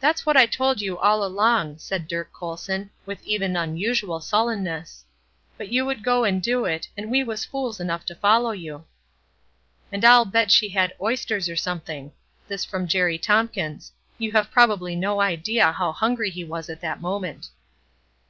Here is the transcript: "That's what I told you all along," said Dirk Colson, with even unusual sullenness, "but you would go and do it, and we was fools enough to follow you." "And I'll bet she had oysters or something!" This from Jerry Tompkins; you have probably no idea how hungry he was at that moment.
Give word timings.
"That's 0.00 0.24
what 0.24 0.34
I 0.34 0.46
told 0.46 0.80
you 0.80 0.96
all 0.98 1.22
along," 1.22 1.76
said 1.76 2.08
Dirk 2.08 2.32
Colson, 2.32 2.88
with 3.04 3.22
even 3.26 3.54
unusual 3.54 4.18
sullenness, 4.18 5.04
"but 5.58 5.68
you 5.70 5.84
would 5.84 6.02
go 6.02 6.24
and 6.24 6.42
do 6.42 6.64
it, 6.64 6.88
and 6.96 7.10
we 7.10 7.22
was 7.22 7.44
fools 7.44 7.78
enough 7.78 8.06
to 8.06 8.14
follow 8.14 8.52
you." 8.52 8.86
"And 9.92 10.06
I'll 10.06 10.24
bet 10.24 10.50
she 10.50 10.70
had 10.70 10.94
oysters 11.02 11.50
or 11.50 11.56
something!" 11.56 12.12
This 12.48 12.64
from 12.64 12.88
Jerry 12.88 13.18
Tompkins; 13.18 13.92
you 14.16 14.32
have 14.32 14.50
probably 14.50 14.96
no 14.96 15.20
idea 15.20 15.70
how 15.72 15.92
hungry 15.92 16.30
he 16.30 16.44
was 16.44 16.70
at 16.70 16.80
that 16.80 17.02
moment. 17.02 17.50